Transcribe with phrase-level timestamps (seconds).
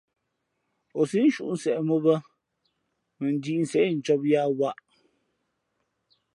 [0.99, 2.15] Ǒ sǐʼ nshuʼ nseʼ mǒ bᾱ,
[3.17, 4.77] mα njīīnseʼ incōb yāā waʼ.